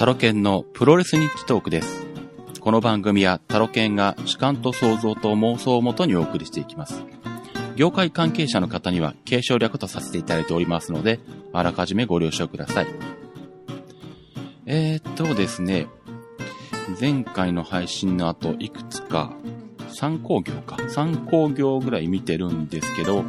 [0.00, 2.06] タロケンのプロレスニッチトークです。
[2.58, 7.02] この番組はタロケンが主観と想像と妄想をもとにお送りしていきます。
[7.76, 11.20] 業界関係者の方には継承略とさせていただいておりますので、
[11.52, 12.86] あらかじめご了承ください。
[14.64, 15.86] えー、っとですね、
[16.98, 19.34] 前回の配信の後、いくつか
[19.90, 23.22] 参考業か、参考業ぐらい見てるんですけど、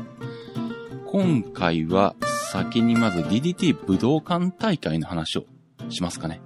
[1.06, 2.15] 今回は
[2.54, 5.43] 先にまず DDT 武道館大会の話を
[5.91, 6.41] しますかね。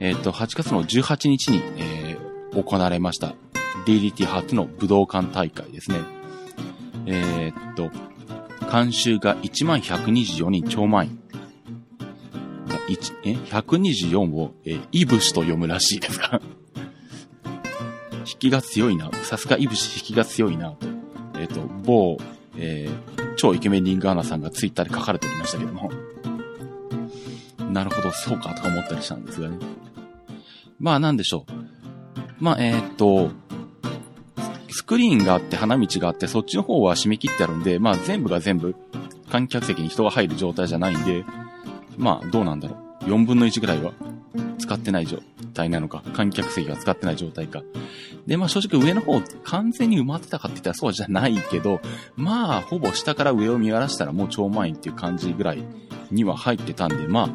[0.00, 2.08] えっ、と、8月の18日に、えー
[2.62, 3.34] 行われました
[3.86, 6.00] DDT 初の武道館大会ですね。
[7.06, 7.90] えーっと、
[8.70, 11.20] 監修が1124人超満員。
[12.88, 16.40] 一え ?124 を、えーイブシと読むらしいですが。
[18.26, 19.10] 引きが強いな。
[19.22, 20.86] さすがイブシ引きが強いなと。
[21.34, 22.18] えーっと、某、
[22.56, 25.90] えー超イケメンリングアナさんがツイッターで書かれておりましたけども。
[27.70, 29.58] なるほど、そうかとか思ったりしたんですがね。
[30.80, 31.52] まあなんでしょう。
[32.40, 33.30] まあえーっと、
[34.70, 38.74] スクリーンがあって花道があって、そっちの方は締め切ってあるんで、まあ全部が全部
[39.30, 41.24] 観客席に人が入る状態じゃないんで、
[41.96, 42.87] まあどうなんだろう。
[43.08, 43.92] 4分の1ぐらいは
[44.58, 45.18] 使ってない状
[45.54, 47.62] 態なのか、観客席が使ってない状態か。
[48.26, 51.80] で、まあ正直上の方完全に埋まってたかって言ったらそうじゃないけど、
[52.16, 55.64] まあほぼ下から上を見渡したらもう超満員っていう感じぐらい
[56.10, 57.28] には入ってたんで、まあ、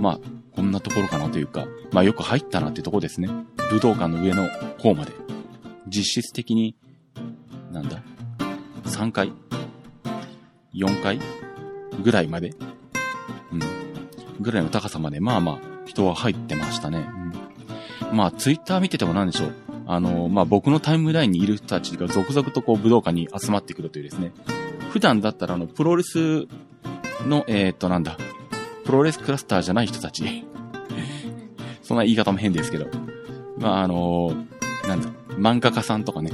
[0.00, 0.20] まあ、
[0.52, 3.28] こんなところかなというか、まあよく入ったなってとこですね。
[3.70, 5.12] 武道館の上の方まで。
[5.86, 6.74] 実質的に、
[7.70, 8.02] なんだ、
[8.84, 9.32] 3回
[10.74, 11.20] ?4 回
[12.02, 12.54] ぐらいまで
[13.52, 13.83] うん。
[14.40, 17.08] ぐらいの高さまで、まあまあ、人は入ってましたね。
[18.10, 19.64] うん、まあ、ツイッター見ててもなんでしょう。
[19.86, 24.32] あの、まあ僕のタイムラインにいる人たちが続々とこう武道館に集まってくるというですね。
[24.90, 26.46] 普段だったらあの、プロレス
[27.26, 28.16] の、えー、っとなんだ、
[28.84, 30.24] プロレスクラスターじゃない人たち。
[31.82, 32.86] そんな言い方も変ですけど。
[33.58, 34.34] まああの
[34.88, 36.30] なんだ、漫画家さんとかね。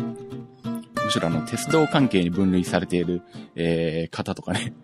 [1.04, 3.22] むしろあの、鉄道関係に分類されている、
[3.56, 4.74] えー、方とかね。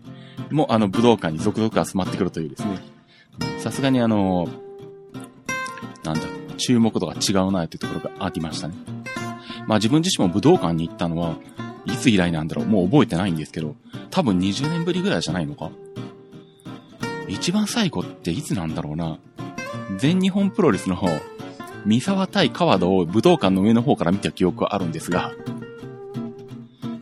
[0.51, 2.96] もうあの、武道館に続々集まってくるというですね。
[3.59, 4.49] さすがにあの
[6.05, 6.23] なんだ、
[6.57, 8.75] 注目度が違うなっていうところがありましたね。
[9.67, 11.37] まあ自分自身も武道館に行ったのは、
[11.85, 13.75] いつ以来なんだろうもう覚えてないんですけど、
[14.11, 15.71] 多分20年ぶりぐらいじゃないのか
[17.29, 19.19] 一番最後っていつなんだろうな。
[19.99, 21.09] 全日本プロレスの方、
[21.85, 25.33] 三沢対川田を武道館の上の方から見た記憶はあるんですが、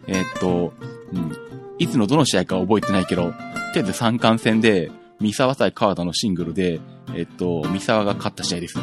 [0.06, 0.72] えーっと、
[1.12, 1.32] うん、
[1.78, 3.34] いつのどの試合か覚えてないけど、とり
[3.76, 4.90] あえず三冠戦で、
[5.20, 6.80] 三沢対川田のシングルで、
[7.14, 8.78] えっと、三沢が勝った試合です。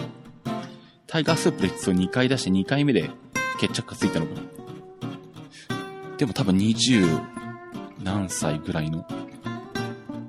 [1.07, 3.09] タイガースープレックスを2回出して2回目で
[3.59, 4.41] 決着がついたのかな。
[6.17, 7.21] でも多分20
[8.03, 9.05] 何歳ぐらいの、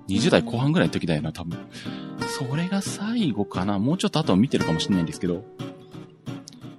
[0.08, 1.58] 20代後半ぐらいの時だよな、多分。
[2.28, 3.78] それが最後かな。
[3.78, 5.44] もうちょっと後を見てるかもしれないんですけど。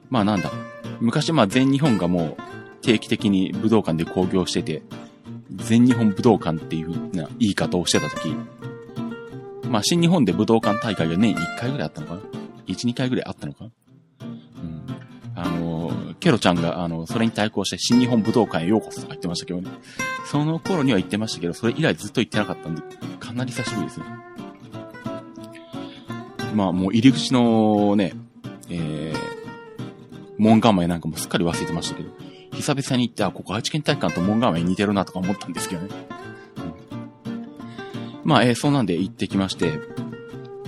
[0.10, 0.52] まあなんだ。
[1.00, 2.38] 昔まあ全日本がもう
[2.82, 4.84] 定期的に武道館で興行してて、
[5.52, 8.36] 全日本武道館っていう風な言い方をしてた時、
[9.74, 12.20] まあ新日本で武道館大会が年1回ぐらいあったのかな
[12.68, 13.72] ?1、2回ぐらいあったのかな？
[14.22, 14.86] うん。
[15.36, 19.72] あの、ケロちゃんが、あの、それに対抗して新日本武道館へようこそとか言ってましたけどね。
[20.28, 22.84] その頃には言ってましたけど、それ以来ずっと言ってなかったんで、
[23.20, 24.06] かなり久しぶりですね。
[26.54, 28.14] まあもう入り口のね、
[28.70, 29.16] えー、
[30.38, 32.12] 門構えなんかもすっかり忘れてましたけど、
[32.52, 35.90] 久々に行って、あ、ここ愛知県体育館と門構え似てるなとか思ったんですけどね。
[38.24, 39.80] まあ、えーそうなんで行ってきまして、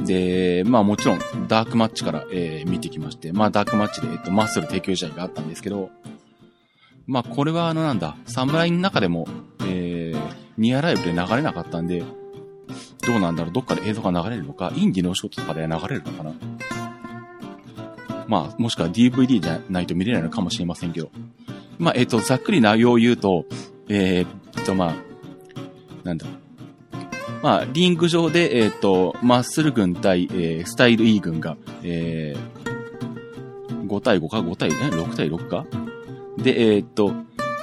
[0.03, 5.89] で、まあもちろん、ダークマッチから、えー見てきまして、まあダークマッチで、えっと、マッスル提供試合があったんですけど、
[7.07, 9.27] まあこれはあのなんだ、侍の中でも、
[9.61, 12.03] えー、ニアライブで流れなかったんで、
[13.05, 16.33] どうなんだろう、どっかで映像が流れるのか、インディのお仕事とかで流れるのかな。
[18.27, 21.11] まあ、もしくは DVD じゃないと見れないのかもしれませんけど。
[21.77, 23.45] まあ、えっ、と、ざっくり内容を言うと、
[23.87, 24.95] えーっと、まあ、
[26.03, 26.44] なんだろう。
[27.45, 35.63] まあ、リング上で、えーっと、マッスル軍対、えースタイル E 軍が、えー、5対5か ?5 対、え ?6 対6か？
[36.39, 37.13] で、えーっと、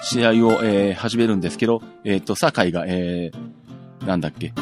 [0.04, 4.52] 試合を、えー始めるんですけど、えーっと、酒井が、えー、なんだっけ？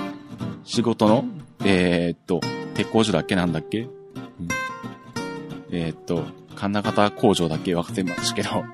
[0.65, 1.27] 仕事の、
[1.67, 2.41] えーっと、
[2.73, 3.37] 鉄工所だっけ？
[3.37, 3.91] なんだっけ、うん。
[5.71, 6.25] えっと、
[6.57, 7.77] 金型工場だっけ？
[7.77, 8.65] 忘れましたけど、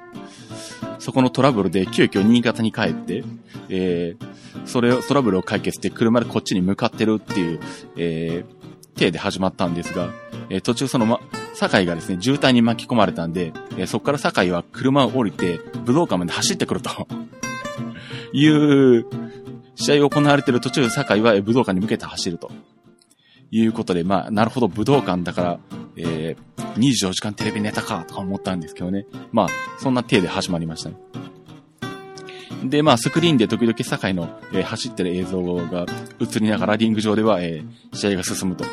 [0.98, 3.24] そこのトラブルで急遽新潟に帰って、
[3.68, 7.60] えー、それを、トラブルを解決して車でこっちに向かってるっていう、
[7.96, 8.56] えー、
[8.96, 10.10] 体で始まったんですが、
[10.48, 11.20] えー途中そのま、
[11.54, 17.06] 酒井がですね、渋滞に巻き込まれたんで、えーそこから酒井は車を降りて、武道館まで走ってくると、
[18.32, 19.06] いう、
[19.76, 22.50] 試合を行われてる途中、酒井は武道館に向けて走ると。
[23.50, 25.58] いうことで、まあ、なるほど、武道館だから、
[25.96, 29.06] えー、24時間テレビネタか、とか思ったんですけどね。
[29.32, 29.48] まあ、
[29.78, 30.96] そんな体で始まりましたね。
[32.64, 35.86] で、まあ、スクリーンで時々堺の、えー、走ってる映像が
[36.20, 38.64] 映りながら、リング上では、えー、試合が進むと。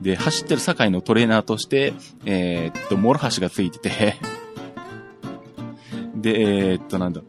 [0.00, 1.94] で、走ってる堺のトレーナーとして、
[2.26, 4.16] えー、っと、諸橋がついてて
[6.14, 7.22] で、えー、っと、なんだ。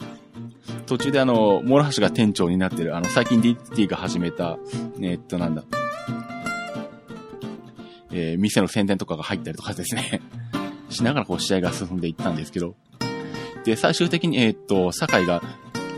[0.85, 4.57] 途中であの、諸橋が店長になってる、あの、最近 DT が始めた、
[5.01, 5.63] え、っと、なんだ。
[8.11, 10.21] えー、店の宣伝とかが入ったりとかですね。
[10.89, 12.75] しながらこう試合が進んでいったんですけど、
[13.65, 15.41] で、最終的に、え、っと、堺が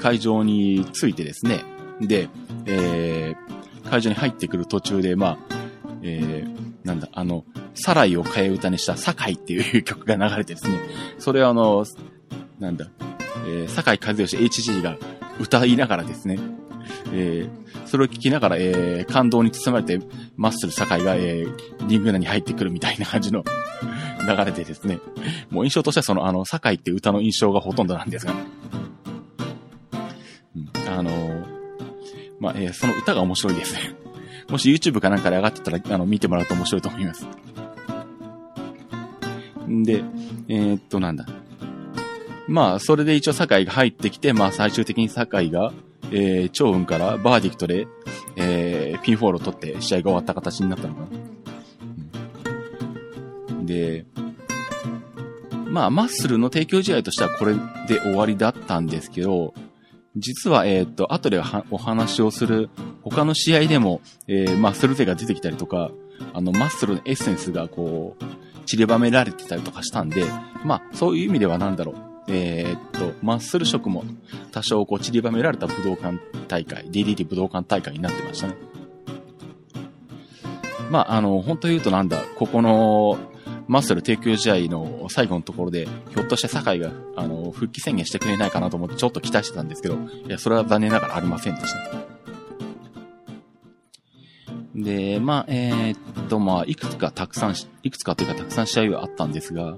[0.01, 1.63] 会場に着いてですね、
[2.00, 2.30] で、
[2.66, 5.38] えー、会場に入ってくる途中で、まあ、
[6.01, 7.44] えー、なんだ、あの、
[7.74, 10.80] サライを替え歌にした堺っていう曲が流れてですね、
[11.19, 11.86] それはあの、
[12.60, 12.88] なんだ、
[13.45, 14.98] えー、堺和義 HG が
[15.39, 16.39] 歌いながらですね、
[17.12, 20.06] えー、それを聞きながら、えー、感動に包まれて、
[20.36, 23.44] マッスル堺が、えー、リング内に入ってくるみたいな感じの
[24.28, 25.00] 流れでですね、
[25.50, 28.34] もう印象としてはその、あの、堺って歌の印象がほとんどなんですが、
[30.56, 31.45] うん、あのー、
[32.40, 33.95] まあ、えー、その歌が面白いですね。
[34.50, 37.28] もし YouTube かなんかで上がってたら、あの、見てもらうと面白いと思います。
[39.68, 40.04] んで、
[40.48, 41.25] えー、っと、なんだ。
[42.48, 45.74] まあ、それで一応坂井が入ってきて、まあ、最終的に坂井が、
[46.12, 47.88] えー、趙雲からバーディクトで、
[48.36, 51.08] えー、ピンフォールを取って試合が終わった形になったのかな。
[53.66, 54.06] で、
[55.66, 57.54] まあ、マッスルの提供試合としてはこれ
[57.88, 59.54] で終わりだったんですけど、
[60.16, 61.40] 実は、えっ、ー、と、後で
[61.70, 62.70] お話をする
[63.04, 65.92] 他の試合でも、えー、マッスル勢が出てきたりとか、
[66.34, 70.24] あの、マッスルのエッセンスがこう、散りばめられてたりとかしたんで、
[70.64, 72.06] まあ、そういう意味ではなんだろう。
[72.28, 74.04] えー、っと、マッスル色も
[74.52, 78.56] 多少こう散りばめられた武道館大会、DDT 武道館大会になってましたね。
[80.92, 83.18] まあ、あの、本当言うとなんだ、ここの、
[83.68, 92.18] マッスル提供試合の最後のところで、ひょっとして酒井が、あの、復帰宣言してくれないかなと思ってちょっと期待してたんですけど、いや、それは残念ながらありませんでした。
[94.76, 99.78] で、まあ、えー、っと、まあ、いくつかたくさん、いくつかというかたくさん試合はあったんですが、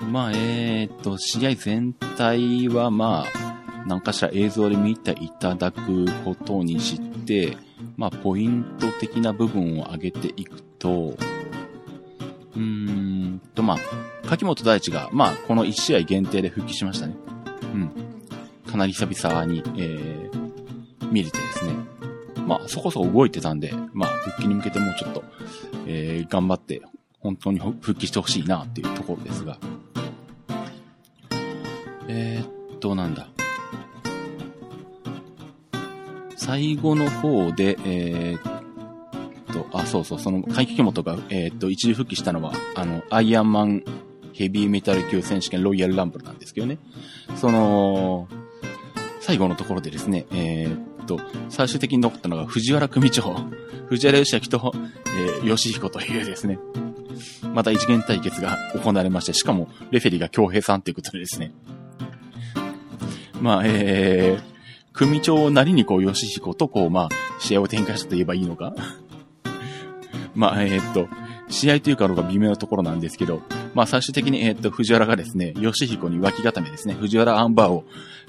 [0.00, 7.56] まあ、えー、っと、試合全体は、まあ、何かしら映像で見ていただくことにして、
[7.96, 11.16] まあ、ポイント的な部分を上げていくと、
[12.54, 13.78] うーんと、まあ、
[14.26, 17.16] 柿本大地が、まあ、この1試合限定で復帰しましたね。
[17.74, 17.90] うん。
[18.70, 21.72] かなり久々に、えー、見れてですね。
[22.46, 25.24] まあ、そこそこ動いてたんで、まあ、復帰に向けてもうちょっと、
[25.86, 26.82] えー、頑張って、
[27.20, 29.58] 本当に復帰してほしいなっていうところですが。
[32.08, 33.28] えー、っと、なんだ。
[36.36, 43.84] 最後の方で、えー、っと、あ、そうそう、その、怪奇本が、えー、っと、一時復帰したのは、あの、アイアンマン
[44.32, 46.78] ヘビーメタル級選手権ロイヤルランブルなんですけどね。
[47.36, 48.28] その、
[49.20, 51.20] 最後のところでですね、えー、っと、
[51.50, 53.34] 最終的に残ったのが藤原組長、
[53.88, 54.72] 藤原義明と、
[55.06, 56.58] えー、吉彦というですね、
[57.52, 61.52] また一元対決が行われまして、しかも、レフェリーが京平さんということでですね、
[63.40, 64.42] まあ、えー、
[64.92, 67.08] 組長なりにこう、吉彦とこう、まあ、
[67.40, 68.74] 試合を展開したと言えばいいのか。
[70.34, 71.08] まあ、えー、っと、
[71.48, 73.42] 試合というかのが微妙なところなんですけど、
[73.74, 77.84] まあ最終的に、えー、っと、藤原がですね、吉彦に脇固めですね、藤原アンバーを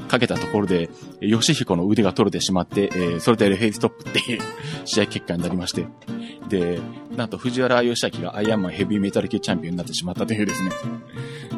[0.07, 0.89] かけたところで、
[1.21, 4.41] 吉彦の腕が取れてしまって、えー、それでレフェイストップっていう
[4.85, 5.85] 試合結果になりまして、
[6.47, 6.79] で、
[7.15, 10.71] なんと藤原義明がアイアンマンヘビーメタル系チャンピオンになってしまったというですね、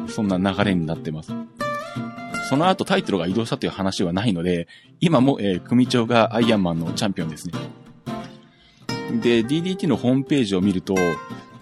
[0.08, 1.32] そんな流れになってます。
[2.48, 4.68] その後タイトルが移動したという話はないので、
[5.00, 7.54] 今も、えー、組長がアイアンマンのチャンピオンですね。
[9.20, 11.10] で、DDT のホームページを見ると、え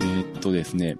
[0.02, 0.96] ー、っとですね、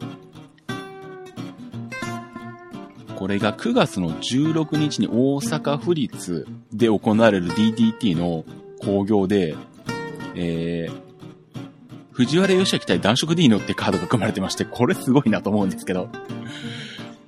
[3.16, 8.44] これが9月の16日に大阪府立で行われる DDT の
[8.80, 9.54] 興行で、
[10.34, 11.00] えー、
[12.12, 16.08] 藤原義明対男色 D のってカードが組まれてまして、これすごいなと思うんですけど、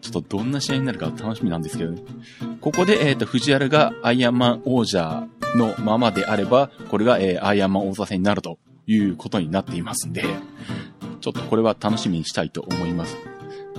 [0.03, 2.03] ちょっとどんな試合になるか楽しみなんですけどね。
[2.61, 10.25] ここで、えっ、ー、と、藤原がアイアンマン王者のままであれば、これが、えー、アイアンマン王座戦になるということになっていますんで、
[11.21, 13.17] ちょっとこれは楽しみにしたいと思います。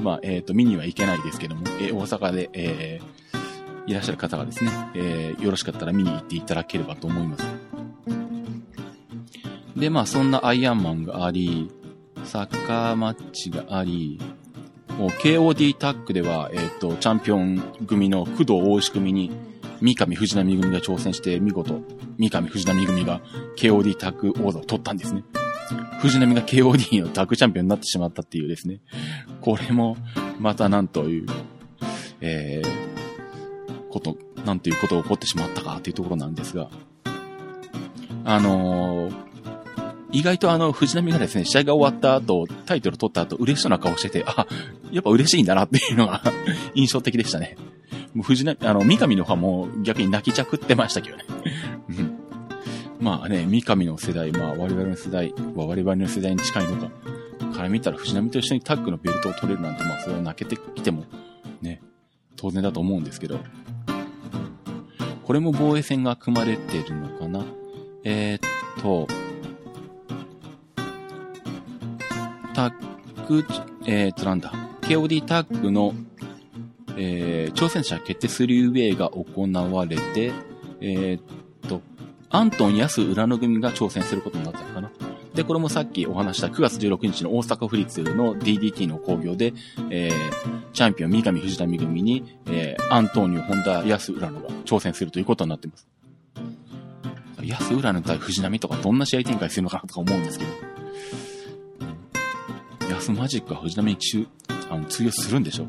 [0.01, 7.45] まあ、えっ、ー、と、見には行けないですけども、えー、大阪で、えー、いらっしゃる方がですね、えー、よろしかったら見に行っていただければと思います。
[9.75, 11.69] で、まあ、そんなアイアンマンがあり、
[12.23, 14.21] サッカーマッチがあり、
[14.97, 19.31] もう KOD タッグでは、えっ、ー、と、チャンピオン組の工藤大石組に、
[19.81, 21.81] 三上藤波組が挑戦して見事、
[22.17, 23.21] 三上藤波組が
[23.57, 25.23] KOD タッグ王座を取ったんですね。
[25.99, 28.81] 藤波が KOD のタッグチャンピオンになってしまったっていうですね。
[29.41, 29.97] これも、
[30.39, 31.25] またなんという、
[32.21, 36.69] えー、こと、なんていうことが起こってしまったかっていうところなんですが、
[38.25, 39.32] あのー、
[40.13, 44.47] 意外とあの、藤波がですね、試合が終わった後、タイトル取った後、嬉しそうな顔してて、あ、
[44.91, 46.21] やっぱ嬉しいんだなっていうのが
[46.75, 47.57] 印象的でしたね。
[48.13, 51.23] もう藤波、あの、三上の方も逆に泣きちゃくってましたけどね。
[52.99, 56.91] まあね、三上の世代、まあ我々の世代は我々の世代に近いのか、
[57.53, 61.05] から見たら藤波と一緒にタッグのベルトを取れるなんて、まあそれは泣けてきても、
[61.61, 61.81] ね、
[62.35, 63.39] 当然だと思うんですけど、
[65.23, 67.45] これも防衛戦が組まれてるのかな
[68.03, 69.07] えー、っと、
[72.53, 73.45] タッグ、
[73.85, 75.93] えー、っとなんだ、KOD タッグの、
[76.97, 80.31] えー、挑戦者決定スリーウェイが行われて、
[80.81, 81.21] えー、っ
[81.67, 81.81] と、
[82.29, 84.91] アントン・ヤス・浦野組が挑戦することになったのかな。
[85.33, 89.53] で、これもさっきお話した9月16日の大阪府立の DDT の興行で、
[89.89, 95.87] えー、チャンピオン三上藤波組に、えー、アントニオ・本田・安浦野が挑戦するということになってます。
[97.41, 100.72] 安浦野対藤波とかどんな試合展開するのかなとか思うんですけど。
[102.93, 104.27] 安マジックは藤波に中、
[104.69, 105.67] あの、通用するんでしょ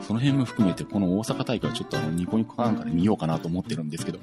[0.00, 4.18] その辺も含めて、この大阪大会はちょっとあの、ニコニコかなんかで見ようかなと思ってるんですけど。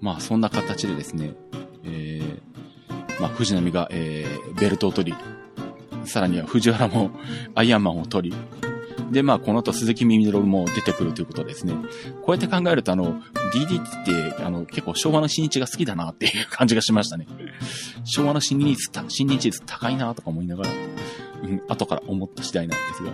[0.00, 1.34] まあ、そんな形でですね、
[1.84, 5.18] えー、まあ、藤波が、えー、ベルトを取り、
[6.06, 7.10] さらには藤原も
[7.54, 8.36] アイアンマンを取り、
[9.10, 11.74] で、まあ、この後鈴木みみろも出てくるということですね。
[12.22, 13.20] こうやって考えると、あの、
[13.52, 17.26] DDT って、あの、結構昭和の新日が好きだなっていう感じがしましたね。
[18.04, 20.70] 昭和の新日率、新日率高いなとか思いながら、
[21.42, 23.12] うん、後から思った次第なんですが。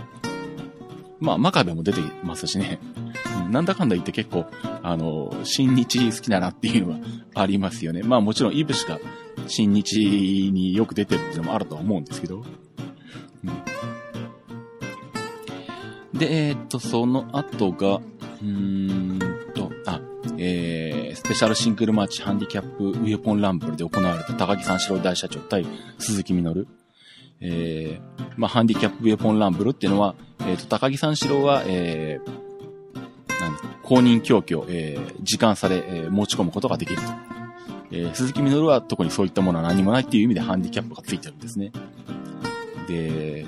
[1.21, 2.79] まあ、真壁も出てますしね。
[3.51, 4.47] なんだかんだ言って結構、
[4.83, 6.99] あの、新日好きだなっていうのは
[7.35, 8.03] ありますよね。
[8.03, 8.99] まあもちろんイブしか
[9.47, 12.45] 新日によく出てるっていうのもあるとは思うんですけど。
[16.15, 19.19] で、えー、っと、その後が、うーん
[19.53, 20.01] と、あ、
[20.39, 25.67] えー、スペシャルシングルマーチハンディキャップウェポンランブルで行われた高木三四郎大社長対
[25.99, 26.69] 鈴木みのる。
[27.41, 30.15] えー、まあ、ハンディキャップウェポンランブルっていうのは、
[30.47, 32.45] えっ、ー、と、高木三四郎は、えー、
[33.83, 37.09] 公認供給えー、時間差で、えー、持ち込むことができると。
[37.91, 41.73] えー、鈴木みのるは特にそういったものは何もないっていう意味でハンディキャップがついてるんですね。
[42.87, 43.47] で、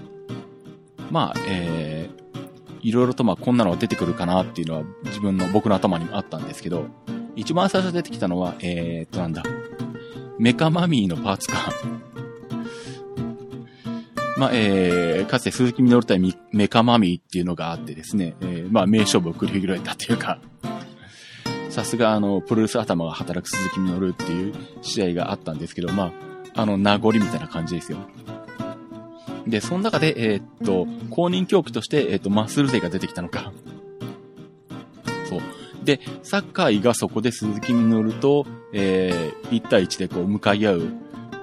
[1.11, 2.26] まあ、えー、
[2.87, 6.87] いろいろとまあこんなのが出てくるかなっていうのは自分の僕の頭にもあったんですけど、
[7.35, 9.43] 一番最初出てきたのは、えー、っとなんだ、
[10.39, 11.57] メカマミーのパーツか。
[14.39, 16.21] まあ、えー、かつて鈴木みのる対
[16.53, 20.39] メカマミーっていうのがあってですね、えー、まあ、名勝負を繰り広げたというか、
[21.71, 26.13] さすがあの、プロレス頭が働く鈴木みのるっていう試合があったんですけど、ま
[26.55, 27.99] あ、あの、名残みたいな感じですよ。
[29.47, 33.53] で、その中で、えー、っと、公認競技として、えー、っと、マッスル勢が出てきたのか。
[35.29, 35.41] そう。
[35.85, 40.89] で、サッカーがそこで鈴木みのると、えー、1対1でこう、向かい合う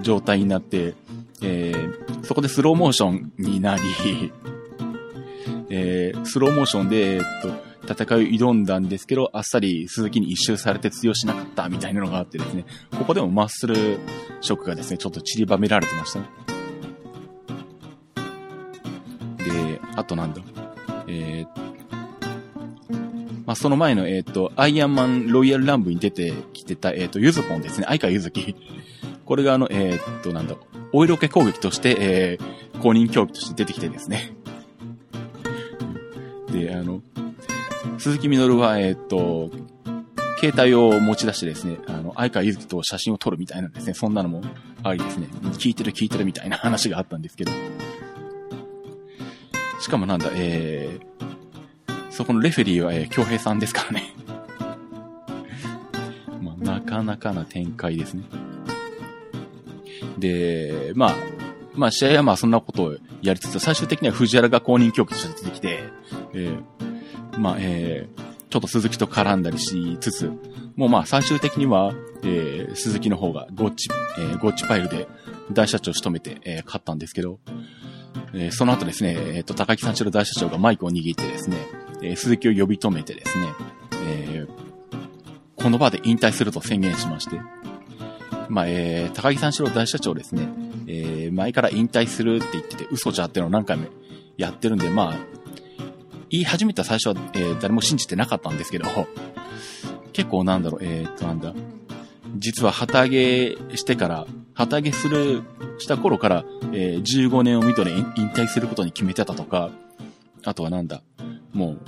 [0.01, 0.95] 状態になって、
[1.41, 3.81] えー、そこでスローモーションになり、
[5.69, 12.65] えー、スローモーションで、えっと、戦いを挑んだんですけど、あっさり鈴木に一周されて通用しなかったみたいなのがあってですね、
[12.97, 13.75] ここでもマッスル
[14.41, 16.52] ショックがですね、ちょっと散りばめられてましたね。
[19.95, 20.41] あとなんだ、
[21.07, 21.63] えー、
[23.45, 27.85] まあ、その前の、えっ、ー、と、アイアンマンロイヤルランブに出てきてた、えっ、ー、と、ゆずぽんですね。
[27.87, 28.55] 相川ゆずき。
[29.25, 30.55] これがあの、えっ、と、なんだ、
[30.91, 34.33] お色気攻撃として、えー、公認競技として出てきてですね。
[36.51, 37.01] で、あの、
[37.97, 39.51] 鈴木みのるは、えっ、と、
[40.39, 43.93] 携帯を持ち出してですね、あの、相川ゆずきと写真を撮るみたいなんですね。
[43.93, 44.41] そんなのも
[44.83, 45.27] ありですね。
[45.53, 47.51] 聞いてる聞いてるみたいな話があったんですけど。
[49.83, 54.13] しかもなんだ、えー、そこのレフェリーは、えー、京平さんですからね。
[56.41, 58.23] まあ、なかなかな展開ですね。
[60.17, 61.15] で、まあ、
[61.73, 65.83] まあ試合はまあそんなことをやりつつ、最終的には藤原が公認競技として出てきて、
[66.33, 70.31] えー、まあ、えー、ちょっと鈴木と絡んだりしつつ、
[70.77, 75.09] もうまあ最終的には、えー、鈴木の方がゴッチ、えー、ゴッチパイルで
[75.51, 77.39] 大社長を仕留めて、えー、勝ったんですけど、
[78.33, 81.57] えー、その後ですね、えっ、ー、と、高木三四郎大社長がマイクを握ってですね、
[82.01, 83.47] えー、鈴木を呼び止めてですね、
[84.05, 84.45] え、
[85.55, 87.39] この場で引退すると宣言しまして、
[88.49, 90.47] まあ、え、高木三四郎大社長ですね、
[90.87, 93.87] え、前から引退するって言ってて、嘘じゃってのを何回も
[94.37, 95.17] やってるんで、まあ、
[96.29, 98.85] 言い始めた最初は、え、誰も信じてなかったんですけど、
[100.11, 101.53] 結構なんだろう、え、っとなんだ、
[102.35, 105.43] 実は旗揚げしてから、旗揚げする、
[105.77, 109.71] した頃から、えー、15年を見とで引退することに決めてたとか、
[110.43, 111.01] あとはなんだ、
[111.53, 111.79] もう、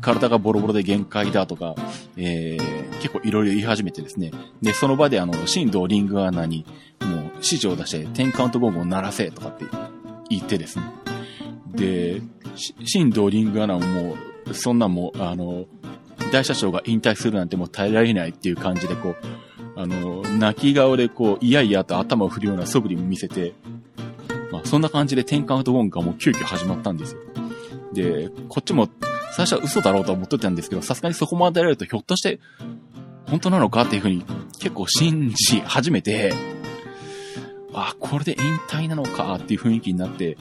[0.00, 1.74] 体がボロボロで限界だとか、
[2.16, 4.32] えー、結構いろいろ言い始めてですね。
[4.60, 6.66] で、その場であの、新藤リングアナに、
[7.00, 9.64] もう指示を出して、10カウントボムを鳴らせとかって
[10.28, 10.84] 言ってですね。
[11.74, 12.22] で、
[12.84, 14.16] 新藤リングアナもも
[14.46, 15.66] う、そんなもう、あの、
[16.32, 19.16] 大社長が引退するなんてもう耐えられないっていう感じでこう、
[19.76, 23.54] あの、泣き顔でこう、いやいやと頭を振るような素振りも見せて、
[24.50, 27.20] まあ、そんな感じで10カウントボムがもう急遽始まったんですよ。
[27.92, 28.88] で、こっちも
[29.32, 32.38] 最初は嘘だろうと思ってたんですけど、さすがにそこまでやられるとひょっとして、
[33.26, 34.24] 本当なのかっていうふうに
[34.58, 36.34] 結構信じ始めて、
[37.74, 40.36] あ、これで引退なのかっていう雰囲気になって、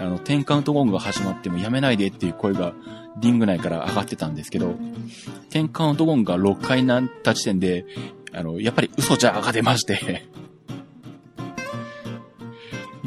[0.00, 2.72] あの、10カウントゴングが始まってもやめないでっていう声が
[3.20, 4.74] リング内から上がってたんですけど、
[5.50, 7.84] 10カウントゴングが6回なった時点で、
[8.32, 10.26] あの、やっぱり嘘じゃが出まして。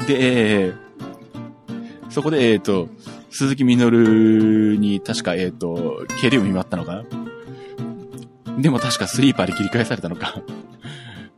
[0.06, 0.74] で、
[2.10, 2.88] そこで、えっ、ー、と、
[3.30, 7.02] 鈴木みのるに確か、えっ、ー、と、蹴りを見舞ったのか？
[7.02, 7.04] な
[8.58, 10.40] でも確かスリーパーで切り返されたのか？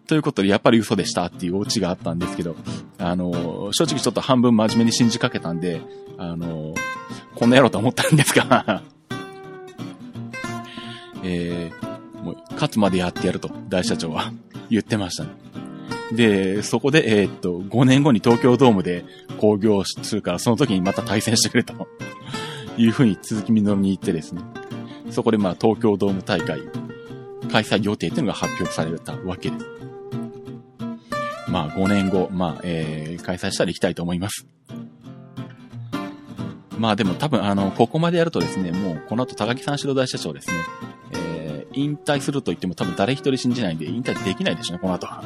[0.06, 2.56] ということで、やっぱり嘘でしたっていうオチがあったんですけど、
[2.98, 5.82] あの、正直ちょっと半分真面目に信じかけたんで、
[6.16, 6.74] あの、
[7.34, 8.82] こんなやろうと思ったんですが。
[11.24, 11.87] えー、
[12.22, 14.32] もう、勝つまでやってやると、大社長は
[14.70, 15.30] 言ってましたね。
[16.12, 19.04] で、そこで、えー、っと、5年後に東京ドームで
[19.38, 21.88] 興行するから、その時にまた対戦してくれと
[22.78, 24.42] いうふうに鈴木みのるに言ってですね。
[25.10, 26.60] そこでまあ東京ドーム大会
[27.50, 29.66] 開催予定っていうのが発表されたわけです。
[31.48, 34.46] まあ5年後、まあ、えー、開催したら行きたいと思います。
[36.78, 40.54] まあでも多分あの、ここまでやるとですね、もうこの後高木三四郎大社長ですね、
[41.82, 45.22] 引退すると言っても多分誰一人信じないんで引退できないでしょうね、この後は。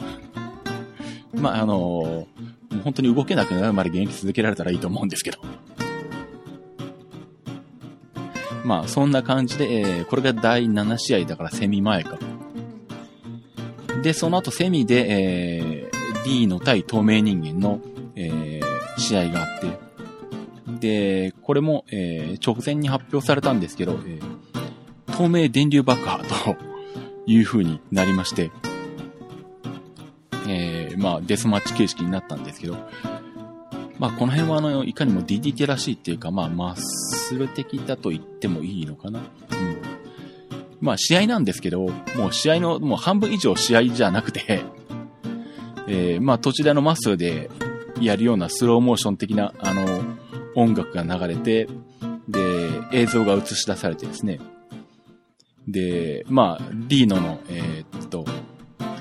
[1.34, 5.38] まあ、あのー、本当に動けなくなるまで現役続けられたらいいと思うんですけど。
[8.64, 12.18] まあ、そんな感じで、えー、これが第7試合だからセミ前か。
[14.02, 17.80] で、その後セミで、えー、D の対透明人間の、
[18.16, 19.86] えー、試合があって、
[20.80, 24.55] で、これも、えー、直前に発表されたんですけど、えー、
[25.16, 26.56] 透明電流爆破と
[27.24, 28.50] いう風になりまして、
[30.46, 32.76] えー、まあ、デスマッチ形式になったんですけど、
[33.98, 39.20] まあ、この辺はあの、いかにも DDT らしいっていうか、まあ、マッスル的だと言ってもいいのかな。
[39.20, 39.26] うん。
[40.82, 41.80] まあ、試合なんですけど、
[42.16, 44.64] もう試合の、もう半分以上試合じゃなくて、
[45.88, 47.50] えー、まあ、途中であの、マッスルで
[48.02, 50.02] やるようなスローモーション的な、あの、
[50.54, 51.68] 音楽が流れて、
[52.28, 54.40] で、映像が映し出されてですね。
[55.68, 58.24] で、まあ、リーノの、えー、っと、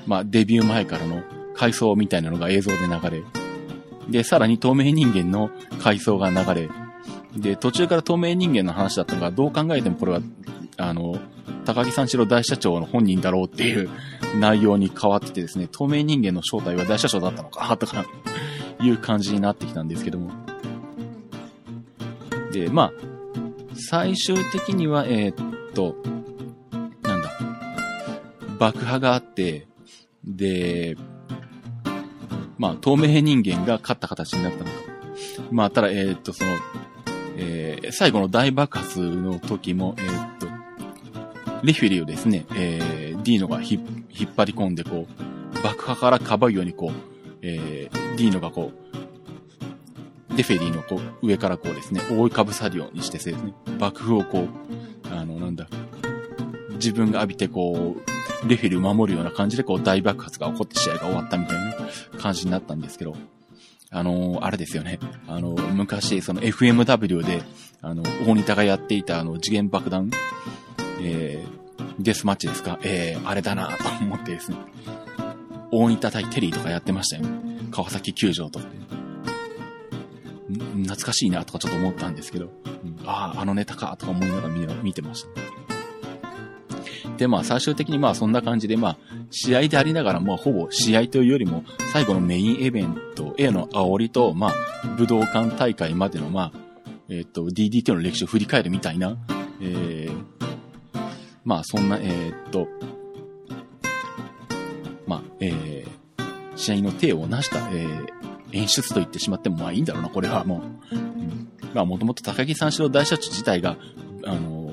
[0.07, 1.23] まあ、デビュー前からの
[1.55, 3.23] 回想みたいなのが映像で流れ、
[4.09, 5.49] で、さらに透明人間の
[5.81, 6.69] 回想が流れ、
[7.35, 10.21] で、途中から透明人間の話だったのが、どう考えてもこれは、
[10.77, 11.17] あの、
[11.65, 13.89] 高木三四郎大社長の本人だろうっていう
[14.39, 18.05] 内容に変わっててですね、透明人間の正体は大社長だったのか、とか
[18.81, 20.31] いう感じになってきたんですけども。
[22.51, 22.91] で、まあ、
[23.75, 25.95] 最終的には、えー、っと、
[28.57, 29.67] 爆破があって、
[30.23, 30.95] で、
[32.57, 34.71] まあ、透明人間が勝った形になったのか。
[35.51, 36.51] まあ、ただ、えー、っと、その、
[37.37, 40.47] えー、最後の大爆発の時も、えー、っと、
[41.63, 46.91] レフェリーをですね、えー、ディーノが引っ張り込んで、こう、爆破からかばうように、こう、
[47.41, 48.85] えー、ディーノがこう、
[50.37, 55.67] レフェリーのこう上からこうですね、覆いかぶさるようにしてですね、爆風をこう、あの、なんだ、
[56.73, 58.14] 自分が浴びてこう、
[58.47, 61.75] レフェリーを守るような感じで、こう、大爆発が起こって試合が終わったみたいな
[62.19, 63.15] 感じになったんですけど、
[63.91, 64.99] あのー、あれですよね。
[65.27, 67.43] あのー、昔、その FMW で、
[67.81, 70.09] あの、大仁田がやっていた、あの、次元爆弾、
[71.01, 72.79] えー、デスマッチですか？
[72.83, 74.57] えー、あれだなと思ってですね。
[75.71, 77.29] 大仁田対テリーとかやってましたよね。
[77.71, 78.75] 川崎球場とかで。
[80.83, 84.49] 懐かしいなとかちょっと思ったんですけど、うん、ああ、あのネタかとか思いながら
[84.83, 85.29] 見てました。
[87.17, 88.97] で、まあ最終的にまあそんな感じでまあ
[89.31, 96.59] 試合でありながらまあほぼ試合というよりも最後のメインイベントへの煽りとまあ武道館大会までのまあ
[97.09, 99.17] えっ、ー、と DDT の歴史を振り返るみたいな、
[99.61, 100.11] えー、
[101.43, 102.67] まあそんなえっ、と
[105.07, 108.07] まあえー、試合の手をなした、えー、
[108.53, 111.75] 演出と言ってしまってもまあいいんだろうな、これはもう。
[111.75, 113.77] まあもともと高木三四郎大社長自体が、
[114.25, 114.64] あの、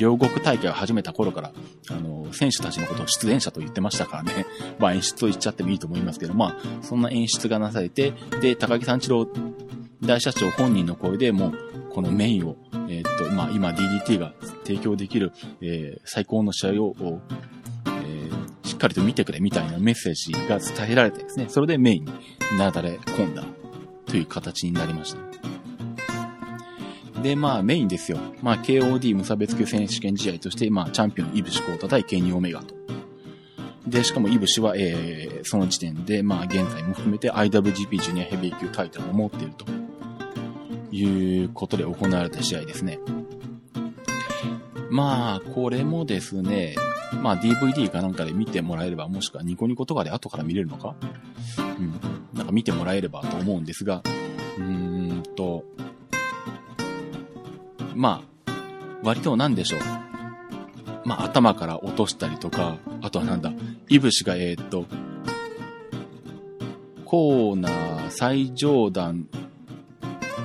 [0.00, 1.52] 両国大会を始めた頃から、
[1.90, 4.46] あの、選手たちのことを出演者と言ってましたからね。
[4.78, 9.28] まあ演出と言っちゃってもいいと思いますけど、まあ、そんな演出がなされて、で、高木三四郎
[10.02, 11.52] 大社長本人の声でもう、
[11.92, 12.56] このメインを、
[12.88, 14.32] えー、っと、まあ今 DDT が
[14.64, 17.20] 提供できる、えー、最高の試合を、
[18.62, 22.12] しっかりと見てくれみたいなメッセージが伝えられてですね、それでメインに
[22.58, 23.44] なだれ込んだ
[24.06, 25.29] という形になりました。
[27.22, 28.18] で、まあメインですよ。
[28.42, 32.74] まあ KOD 無差別級選手権試合として、まあチャンピオンイブシコータ対ケニーオメガと。
[33.86, 39.64] で、しかもイブシは、えー、その時点で、まあ現在も含めて IWGP ジュニアヘビー級タイトルを持っていると
[40.94, 42.98] いうことで行われた試合ですね。
[44.90, 46.74] まあ、これもですね、
[47.22, 50.94] まあ DVD かなんかで見てもらえれば、もしくはニコニコとかで後から見れるのか？
[51.78, 52.00] うん。
[52.34, 54.02] なんか見てもらえればと思うんですが、
[54.58, 55.64] うーんと、
[58.00, 58.52] まあ、
[59.02, 59.80] 割と何でしょう。
[61.04, 63.52] まあ頭から落としたりとか、あとはなんだ、
[63.90, 64.86] イブシがえー、っと、
[67.04, 69.28] コーナー最上段、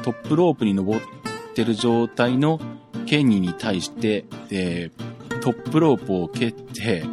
[0.03, 1.01] トップロープに登っ
[1.53, 2.59] てる状態の
[3.05, 7.05] ケニーに対して、えー、トップロープを蹴って、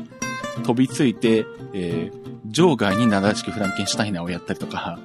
[0.64, 4.98] 飛びついて、えー、場外に七式フランケンシュタイナーをやったりとか、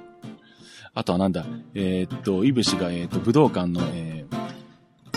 [0.96, 1.46] あとはなんだ、
[1.76, 4.17] えー、っと、イブシが、えー、っと、武道館の、えー、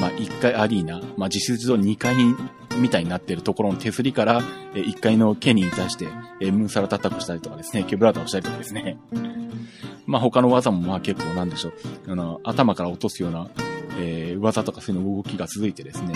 [0.00, 2.16] まあ、1階アリーナ、まあ、実質上2階
[2.78, 4.42] みたいになっているところの手すりから、
[4.74, 6.08] えー、1階のケニーに対して、
[6.40, 8.98] え、ムーンサラタッタクしたりとかですね、ケブラータをしたりとかですね。
[10.06, 11.72] まあ、他の技もまあ結構なんでしょう、
[12.08, 13.48] あの、頭から落とすような、
[13.98, 16.14] えー、技とかそういうの動きが続いてですね、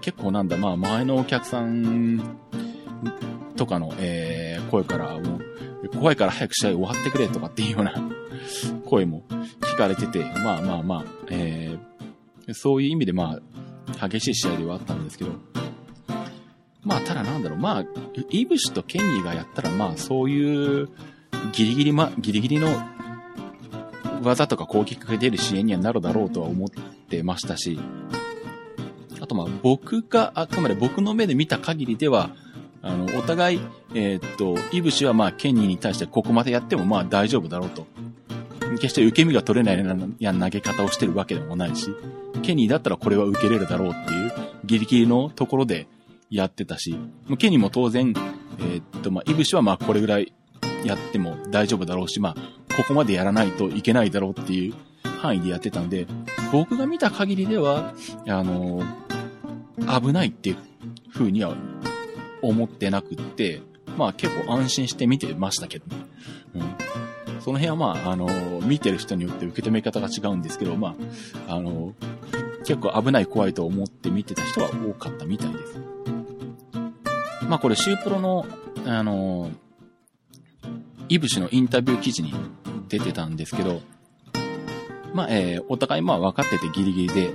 [0.00, 2.20] 結構なんだ、まあ前のお客さん
[3.56, 7.94] とかの、えー、声からもう、怖いから早く試合終わってくれとかっていうような
[8.84, 9.22] 声も
[9.60, 11.91] 聞かれてて、まあまあまあ、えー、
[12.54, 13.38] そういう意味でま
[13.98, 15.32] あ、激しい試合ではあったんですけど、
[16.82, 17.84] まあただなんだろう、まあ、
[18.30, 20.88] イブシとケニーがやったらまあそういう
[21.52, 22.68] ギリギリま、ギリギリの
[24.22, 26.68] 技とか攻撃が出る支援にはなるだろうとは思っ
[27.08, 27.78] てましたし、
[29.20, 32.30] あとまあ僕が、あくまで僕の目で見た限りでは、
[32.82, 33.60] あの、お互い、
[33.94, 37.86] えー、っと、イブシはまあケニーに対してここまでやってもまあ大丈夫だろうと。
[38.82, 41.94] 決して受け身が取れないや投げ方をしてるわけでもないし、
[42.42, 44.32] ケニーだったらこれは受けれるだろうっていう
[44.64, 45.86] ギリギリのところで
[46.30, 46.98] やってたし、
[47.38, 48.12] ケニーも当然、
[48.58, 50.32] えー、っと、まあ、イブシはまこれぐらい
[50.84, 54.74] やっても大丈夫だろうし、まあ、ここまでやらないといけないだろうっていう
[55.20, 56.08] 範囲でやってたんで、
[56.50, 57.94] 僕が見た限りでは、
[58.26, 58.82] あの、
[60.00, 60.56] 危ないっていう
[61.14, 61.54] 風には
[62.42, 63.62] 思ってなくって、
[63.96, 66.02] まあ結構安心して見てましたけどね。
[66.56, 66.62] うん。
[67.44, 68.28] その辺はまあ、あの、
[68.62, 70.94] 見てる人によって受け止め方が違うんですけど、ま
[71.48, 71.94] あ、あの、
[72.64, 75.78] 結構危ない怖いと思って見てた人は多かったみたいです。
[77.48, 78.46] まあこれ、シュープロの、
[78.86, 79.50] あの、
[81.08, 82.32] イブシのインタビュー記事に
[82.88, 83.82] 出てたんですけど、
[85.12, 87.30] まあ、えー、お互いまあ分かっててギリギリで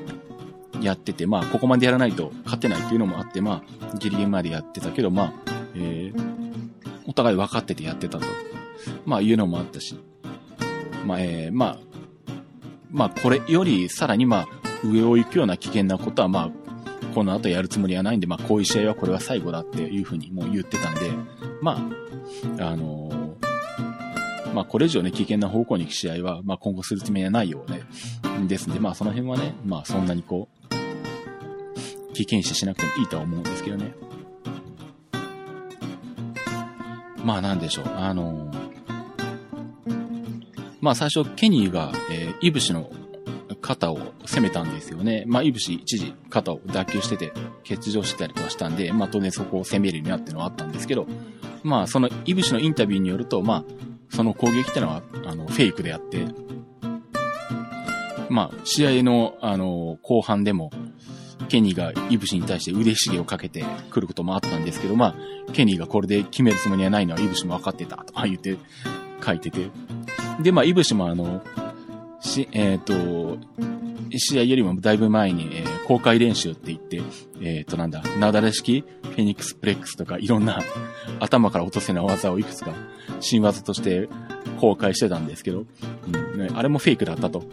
[0.82, 3.62] やってて、まあ、ここまでやらないと勝てないっていうのもあって、ま
[3.93, 5.34] あ、ギリギリまでやってたけど、まあ、
[5.76, 8.26] えー、お互い分かっててやってたと。
[9.06, 10.00] まあ、いうのもあったし、
[11.06, 11.80] まあ、えー、まあ、
[12.92, 14.48] まあ、これよりさらにまあ、
[14.84, 16.52] 上を行くような危険なことはまあ、
[17.13, 21.12] この後やるつもりはないんで、まあ、こういう試合はこれは最後だっていうふうにもう言ってたんで、
[21.62, 21.90] ま
[22.60, 23.08] あ、あの
[24.54, 27.84] まあ、これ以上ね、危険な方向に行く試合は、まあ、今後するつもりはないようね。
[28.48, 33.94] ですんで、まあ、その辺はね、まあ、そんなにこう、危険視しなくてもいいとは思うんですけどね。
[37.24, 37.86] まあ、なんでしょう。
[37.96, 38.52] あの
[40.82, 42.90] まあ、最初、ケニーが、えー、イブシの
[43.62, 45.24] 肩を攻めたんですよね。
[45.28, 47.34] まあ、イブシ一時肩を脱臼してて、
[47.68, 51.08] 欠場してたりとかしたんで、まあ、当然そこを攻めるようになってのはあったんですけど、
[51.63, 53.63] まあ、そのイブシのインタビューによると、まあ、
[54.10, 56.26] その攻撃ってのは、あの、フェイクであって、
[58.30, 60.72] まあ、試合の、あの、後半でも、
[61.50, 65.16] ケニーがイブシに対して腕しげをかけてくることもあったんですけど、ま
[65.50, 68.58] あ、ケニーがこれで決めるつもりはないのはイブシも分かってたとか言って
[69.26, 69.70] 書いてて。
[70.41, 71.41] で、まあ、イブシもあの、
[72.19, 73.38] し、えっ、ー、と、
[74.15, 77.02] 試合よりもだいぶ前に、えー、公開練習って言って、
[77.41, 80.60] えっ、ー、となんだ、なだれ式フェニックスプレックスとかいろんな
[81.19, 82.71] 頭から落とせない技をいくつか
[83.19, 84.08] 新技として
[84.60, 85.65] 公開してたんですけど、
[86.08, 87.43] うんね、あれもフェイクだったと。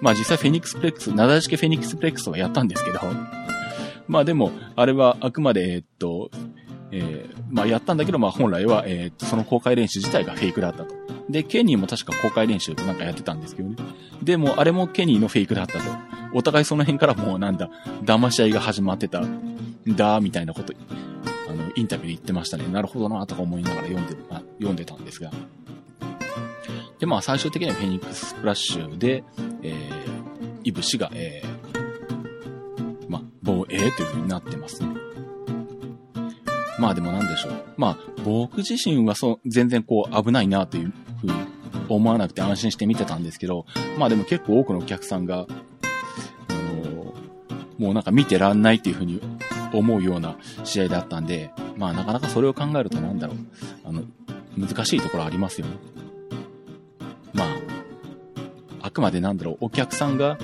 [0.00, 3.00] まあ実際フェニックスプレックス、なだれ式フェニックスプレックスはやったんですけど、
[4.08, 6.30] まあでも、あれはあくまで、えっと、
[6.92, 10.94] えー、まあやったんだけど、まあ本来は、えー、その公開練習自体がフェイクだったと。
[11.28, 13.76] で、ケニーも確か公開練習なんかやってたんですけどね。
[14.22, 15.84] でも、あれもケニーのフェイクだったと。
[16.32, 17.70] お互いその辺からもうなんだ、
[18.04, 19.22] 騙し合いが始まってた、
[19.86, 20.72] だ、みたいなこと、
[21.48, 22.66] あの、インタビューで言ってましたね。
[22.68, 25.30] なるほどな、とか思いながら読んで、あ読んでたんですが。
[26.98, 29.24] で、まあ、最終的にはフェニックスプラッシュで、
[29.62, 35.05] えー、イブシが、えー、まあ、防衛という風になってますね。
[36.78, 37.52] まあでもなんでしょう。
[37.76, 41.32] まあ、僕自身はそう、全然こう危ないなというふうに
[41.88, 43.66] 思わなくて安心して見てたんですけど、
[43.98, 45.46] まあでも結構多くのお客さんが、
[46.48, 47.14] あの
[47.78, 49.20] もうなんか見てらんないっていうふうに
[49.72, 53.36] 思うような試合だったんで、まあなかなかそれを考えるとなんだろう。
[53.84, 54.02] あの、
[54.56, 55.74] 難しいところありますよね。
[57.32, 57.48] まあ、
[58.80, 60.38] あくまでなんだろう、お客さんが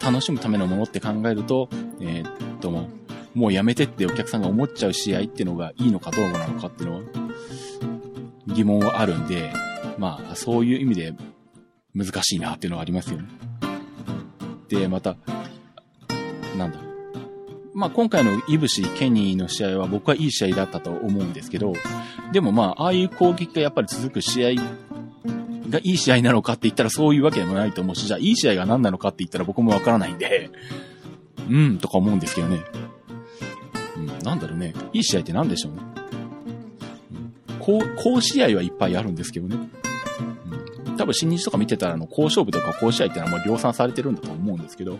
[0.00, 1.68] 楽しむためのものって考えると、
[2.00, 2.37] えー、っと
[3.38, 7.02] も、うやめてってお客さんが思っちゃう試合っていうのがいいのかどうなのかっていうのは
[8.46, 9.52] 疑問はあるんで、
[9.98, 11.14] まあそういう意味で
[11.94, 13.28] 難しいなっていうのはありますよね。
[14.68, 15.16] で、また、
[16.56, 16.78] なんだ。
[17.74, 21.74] まあ今回のイブシ、ケニーの試合は僕はいい試合だったと思うんですけど、
[22.32, 24.62] でもまあああいう攻撃がやっぱり続く試合
[25.70, 30.50] がいい試合なのかって言ったらそういうわけでもないと思うし、じゃあいい試合が何なのかって言ったら僕もわからないんで、
[31.48, 32.60] うんとか思うんですけどね。
[34.22, 34.74] なんだろうね。
[34.92, 35.98] いい試合って何でしょうね。
[37.76, 39.56] う、こう、試合はいっぱいあるんですけどね。
[40.86, 44.98] うん、多分新日とか見てたらあの、好勝負とか好試合ってのはもう量産されてるんだと思うんですけど、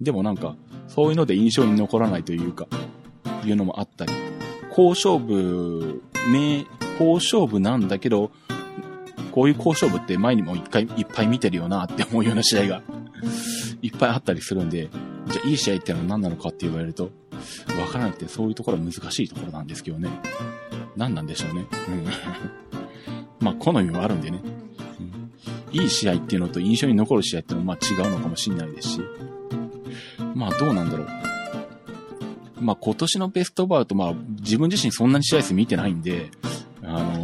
[0.00, 0.56] でもなんか、
[0.88, 2.66] そういうので印象に残らないというか、
[3.44, 4.12] いうのもあったり、
[4.70, 6.64] 好勝負、名、
[6.98, 8.30] 好勝負なんだけど、
[9.30, 12.82] こういう好勝負って前にも一回いっぱい見てるよなって思うような試合が
[13.82, 14.90] いっぱいあったりするんで、
[15.26, 17.10] じゃあいい試合ってのは何なのかって言われると、
[17.78, 20.08] わからなくてそういうところは難しいところなんですけどね。
[20.96, 21.66] 何なんでしょうね。
[21.88, 22.04] うん。
[23.40, 24.40] まあ、好みもあるんでね、
[25.72, 25.80] うん。
[25.80, 29.00] いい試合っていうのと印象に残る試合っていうのはまあ違うのかもしれないですし。
[30.34, 31.08] まあ、どうなんだろう。
[32.60, 36.30] まあ、今年のベストバウト、まあ、自分自身そんなに試合数見てないんで、
[36.82, 37.23] あの、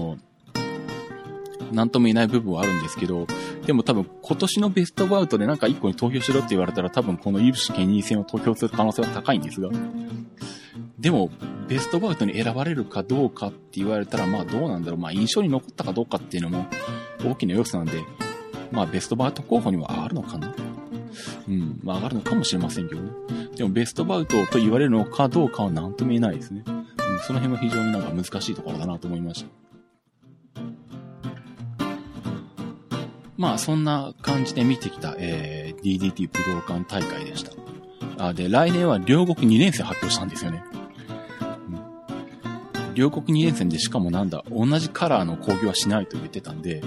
[1.73, 3.27] なんとも言えない部分はあるんですけど、
[3.67, 9.71] でも多分今年のベストバウトでなんか1個に投票しろって言われたら多分このイブシケニー戦を投票する可能性は高いんですが、
[11.01, 11.31] でも、
[11.67, 15.01] ベストバウトに選ばれるかどうかって言われたら、まあどうなんだろう。
[15.01, 16.67] まあ印象に残ったかどうかっていうのも
[17.25, 18.05] 大きな要素なんで、
[18.71, 20.55] まあベストバウト候補には上がるのかな
[21.49, 23.11] うん、まあ上がるのかもしれませんけどね。
[23.57, 26.65] でもベストバウトと言われるのかどうかは何とも言えないですね。
[26.67, 26.85] うん、
[27.21, 29.70] その辺は非常になんか難しいところだなと思いました。
[33.41, 37.53] まあ、そんな感じで見てきた、えー、DDT 武道館大会でした。
[38.19, 40.63] あで、来年は両国2連戦発表したんですよね。
[42.77, 46.83] うん、両国2連戦でしかもなんだ、同じカラーの工業はしないと言ってたんで、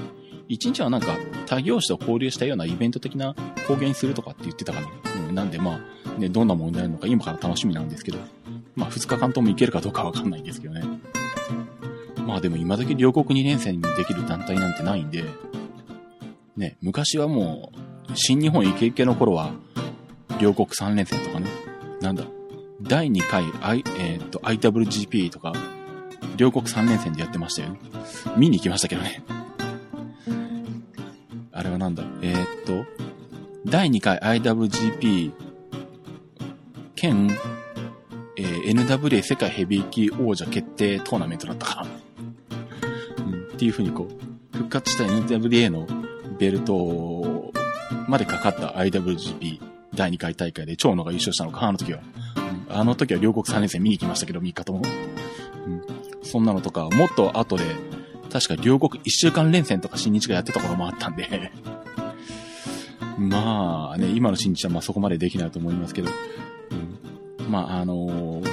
[0.48, 3.34] 1日はなんか他業種と交流したようなイベント的な
[3.68, 4.88] 工芸にするとかって言ってたかな。
[5.28, 5.80] うん、なんでま
[6.16, 8.20] あ、ね、どんなものになのか今から楽しみなんですけど、
[8.76, 10.84] まあ2日間とも行けるかどうかわかんないんですけどね。
[12.28, 15.24] まあでも今時両国2連戦にできる団体なんてないんで、
[16.56, 17.72] ね、昔はも
[18.10, 19.54] う、新日本イケイケの頃は、
[20.40, 21.48] 両国3連戦とかね、
[22.02, 22.26] なんだ、
[22.82, 25.54] 第2回、I、えー、っと、IWGP とか、
[26.38, 27.80] 両国3連戦でやってましたよね。
[28.38, 29.24] 見に行きましたけどね。
[31.52, 32.86] あれはなんだ、えー、っと、
[33.66, 35.32] 第2回 IWGP
[36.96, 37.30] 兼、
[38.38, 41.88] えー、NWA 世界ヘビー級王者決定トーナメントだったかな。
[43.26, 46.03] うん、っていう風にこう、復活した NWA の
[46.44, 47.54] ベルト
[48.10, 49.62] までかかった IWGP
[49.96, 52.02] 第2回大会で長野が優勝したのか、あの時は。
[52.70, 54.82] うん、あの時は両国3連戦見に行きましたけど、3日とも。
[55.66, 55.82] うん、
[56.22, 57.64] そんなのとか、もっと後で、
[58.30, 61.54] 確か両国1週間連戦とか新日がやってた頃もあったんで。
[63.18, 66.10] まあね、今の新日はまあそこまでできないと思いますけど、
[67.40, 68.46] うん、まああのー、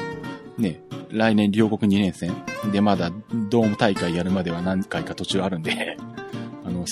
[0.59, 2.33] ね、来年両国2連戦
[2.71, 3.11] でまだ
[3.49, 5.97] ドーム大会やるまでは何回か途中あるんで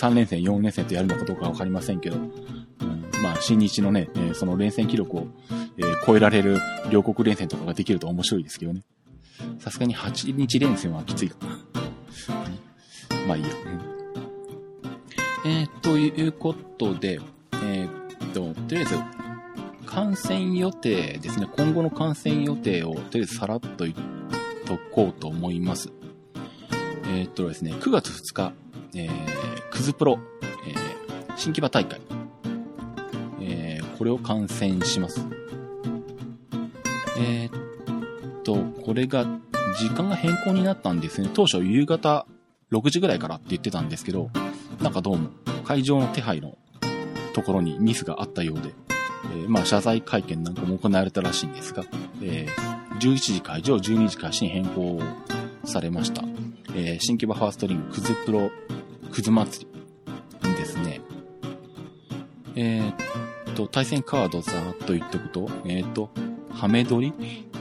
[0.01, 2.33] 3連戦、4連戦とやるのかどうかわかりませんけど、うん、
[3.23, 5.27] まあ、新日のね、えー、その連戦記録を、
[5.77, 8.83] えー、超えられる両国連戦とかができると面白いですけどね。
[9.59, 11.59] さすがに8日連戦はきついかな。
[13.27, 13.49] まあいいや。
[15.45, 17.21] えー、ということで、
[17.53, 18.97] えー、っと、とりあえず、
[19.87, 21.49] 観戦予定ですね。
[21.57, 23.95] 今後の観戦予定を、とりあえずさらっと言っ
[24.67, 25.91] とこうと思います。
[27.05, 28.53] えー、っとですね、9月2日、
[28.95, 29.38] えー、
[29.71, 30.19] クズプロ、
[30.67, 32.01] えー、新木場大会、
[33.41, 35.27] えー、これを観戦します。
[37.19, 39.27] えー、っと、これが、
[39.79, 41.29] 時間が変更になったんですね。
[41.33, 42.27] 当初夕方
[42.73, 44.31] 6時ぐらいからって言ってたんですけど、
[44.81, 45.31] なんかどうも、
[45.65, 46.57] 会場の手配の
[47.35, 48.75] ところにミスがあったようで、
[49.35, 51.85] えー、まあ、謝罪会見なんかも行われたらしいんですが、
[52.23, 55.01] えー、11時会場、12時開始に変更
[55.65, 56.23] されました。
[56.75, 58.51] えー、新規バファーストリング、クズプロ、
[59.13, 59.67] クズ祭
[60.43, 61.01] りですね。
[62.55, 66.11] えー、っと、対戦カードざーっと言っとくと、えー、っと、
[66.53, 67.13] ハメ鳥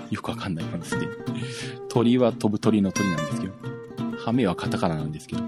[0.10, 1.08] よくわかんない感じで。
[1.90, 3.54] 鳥は飛ぶ鳥の鳥なんですけど、
[4.24, 5.44] ハメはカタカナなんですけど。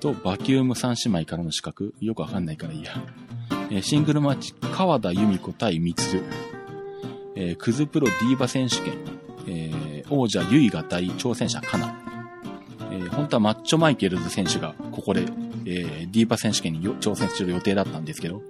[0.00, 2.92] と、バキューム三姉妹からの資格よくわかんないからいいや。
[3.70, 6.22] えー、シングルマッチ、川田由美子対ミツル。
[7.36, 8.94] えー、クズプロディーバ選手権。
[9.46, 12.01] えー、王者ユイが対挑戦者カナ。
[12.92, 18.42] えー、本当はマッチョマイケルズ選手がここで、えー、ディーバ選手権に挑戦する予定だったんですけど、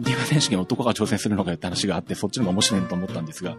[0.00, 3.56] ディーバ選手権男が挑戦するのかって話があって、そっちの方が面白いと思ったんですが、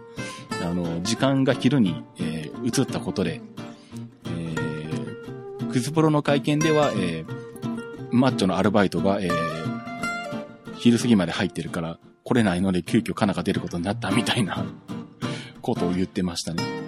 [0.62, 3.40] あの、時間が昼に、えー、移ったことで、
[4.26, 7.24] えー、クズプロの会見では、え、
[8.10, 9.30] マッチョのアルバイトが、え、
[10.76, 14.64] 昼過ぎまで入ってるから、来れないので急遽カナが出ることになったみたいな
[15.62, 16.79] ことを言ってましたね。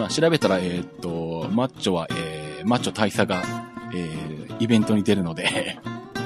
[0.00, 3.42] まあ、調べたら、えー、っと、マッチョは、えー、マッチョ大佐が、
[3.94, 5.78] えー、イベントに出るので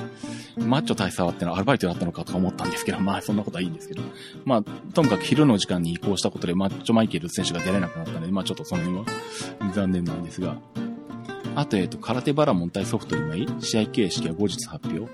[0.57, 4.03] マッチョ大佐はってのはアルバイトだったのかとか思ったんですけど、まあそんなことはいいんですけど。
[4.45, 9.07] まあ、ともかく昼の時間に移行したことでマッチョマイケル選手が出れなくなったので、まあちょっとその辺は
[9.73, 10.57] 残念なんですが。
[11.57, 15.13] あと、えっ、と、空手バラモン対ソフト今い試合形式は後日発表。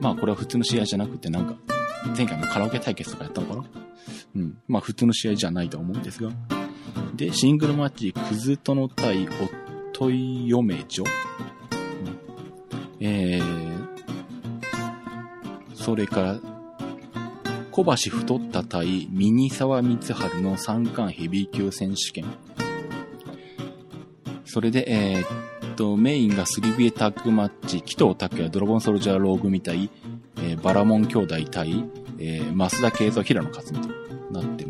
[0.00, 1.56] まあこれは普通の試合じゃなくてなんか、
[2.16, 3.64] 前回もカラオケ対決とかやったのかな
[4.36, 4.58] うん。
[4.68, 6.30] まあ普通の試合じゃないと思うんですが。
[7.14, 9.28] で、シングルマッチ、クズとの対おっ
[9.92, 11.08] とい嫁女、うん、
[13.00, 13.88] えー、
[15.74, 16.40] それから、
[17.72, 22.24] 小橋太った対ミニ沢光春の三冠ヘビー級選手権。
[24.44, 29.90] それで、えー、っと、メインがスリビエタッグマッチ、紀藤拓也ドラゴンソルジャーローグみたい、
[30.36, 31.84] えー、バラモン兄弟対、
[32.18, 33.88] えー、増田慶三平野克美と
[34.30, 34.67] なって。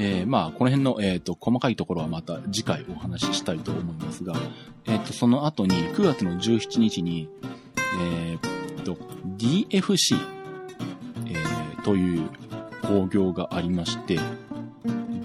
[0.00, 4.34] えー、まあ、この辺の、えっ、ー、と、細かいところはまた次回お話ししたいと思いますが、
[4.86, 7.28] えっ、ー、と、その後に9月の17日に、
[8.00, 8.94] えっと、
[9.36, 10.16] DFC、
[11.26, 12.30] えー、という
[12.82, 14.20] 工業がありまして、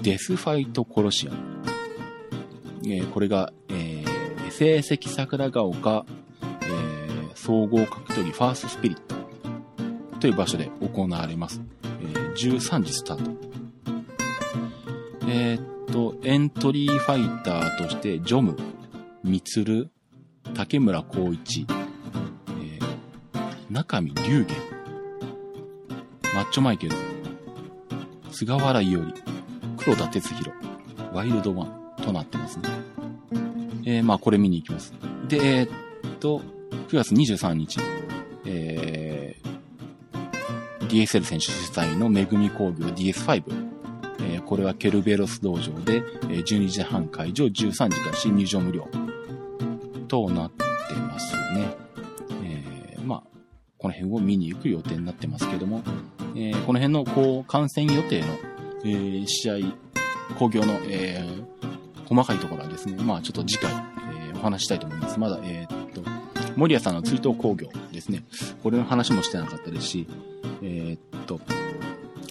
[0.02, 1.38] デスファイトコロシアム。
[2.86, 6.06] えー、これが、えー、成績桜ヶ丘、
[6.64, 9.16] えー、総合格闘技ファーストスピリット
[10.20, 11.62] という場所で行われます。
[12.02, 13.53] えー、13時スタート。
[15.28, 18.58] えー、っと、エントリーファイターとして、ジョム、
[19.24, 19.90] ミツル、
[20.54, 21.66] 竹村光一、
[22.50, 24.58] えー、中見龍玄、
[26.36, 26.96] マッチョマイケル、
[28.32, 29.14] 菅原伊織、
[29.78, 30.52] 黒田哲弘、
[31.14, 32.70] ワイルドワンとなってますね。
[33.86, 34.94] えー、まあこれ見に行きます。
[35.28, 36.42] で、えー、っと、
[36.90, 37.80] 9月23日、
[38.46, 43.63] えー、DSL 選手主催のめぐみ工業 DS5、
[44.54, 48.88] これはケルベロス道場で、え、12時半会場、13時から新入場無料
[50.08, 50.64] となって
[50.94, 51.76] ますね。
[52.44, 53.24] えー、まあ、
[53.80, 55.82] この辺を見に行く予定になってますけども、
[56.36, 58.28] えー、この辺のこう観戦予定の、
[58.86, 59.56] えー、試合、
[60.38, 61.28] 工業の、え、
[62.06, 65.20] 細かいところはですね、まあちょっと次回、えー、お話したいと思います。
[65.20, 66.04] まだ、え、っと、
[66.56, 68.24] 森谷さんの追悼工業ですね。
[68.62, 70.08] これの話もしてなかったですし、
[70.62, 70.83] え、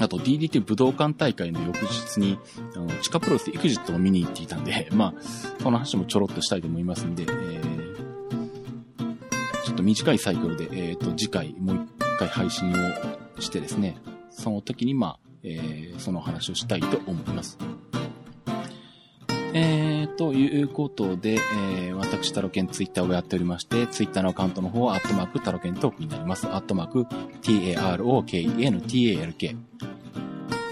[0.02, 2.38] あと DDT 武道館大会の翌日に、
[2.74, 5.22] あの、地下プロレスエクジットを見に行っていたんで、 まあ、
[5.60, 7.96] その話もちょろっとしたいと思いますんで、えー、
[9.64, 12.74] ちょっと短いサイクルで、えっ、ー、と、次回もう一回配信を
[13.40, 13.96] してですね、
[14.30, 17.58] その時にまあ、えー、その話をしたいと思います。
[19.54, 26.46] えー、ということで、えー、私、タロケンツイッターをやっておりまして、ツイッターのアカウントの方は、アットマークタロケントークになります。
[26.46, 27.06] アットマーク、
[27.42, 28.16] t-a-r-o-k-e-n-t-a-l-k。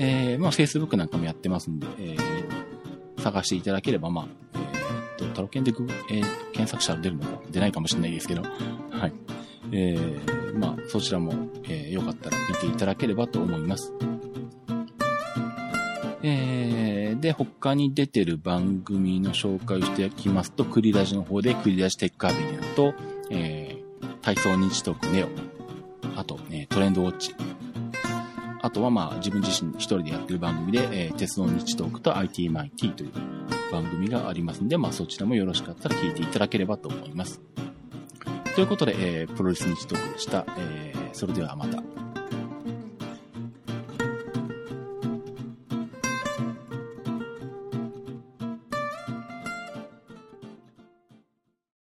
[0.02, 6.20] えー、まあ、Facebook なんかもやってますんで、えー、探していただければ、まあ、えー、と、タロケンでグ、えー、
[6.52, 9.12] 検索したら出るのか出ないかもしれないですけど、はい。
[9.72, 13.92] えー、まあ、そちらも、えー、よかったら見ていただければと思います。
[16.22, 22.94] えー、で、他に出てる番組の紹介をしていきますと、クリラジの方でクリラジテックアビデオと、
[23.30, 25.28] えー、体操日トークネオ、
[26.16, 27.34] あと、ね、トレンドウォッチ、
[28.70, 33.10] あとはまあ自分自身一人でやってる番組で、えー、鉄道日トークと ITMIT という
[33.72, 37.40] 番組がありますんで、まあそちらもよろしかったら聞いていただければと思います。
[38.54, 40.46] ということで、えー、プロレス日トークでした。
[40.56, 41.99] えー、それではまた。